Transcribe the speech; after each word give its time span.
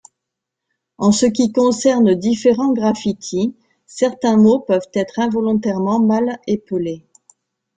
En 0.97 1.11
ce 1.11 1.27
qui 1.27 1.51
concerne 1.51 2.15
différents 2.15 2.73
graffitis, 2.73 3.55
certains 3.85 4.35
mots 4.35 4.59
peuvent 4.61 4.89
être 4.95 5.19
involontairement 5.19 5.99
mal 5.99 6.39
épelés. 6.47 7.05